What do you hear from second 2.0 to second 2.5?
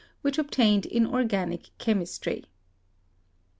try.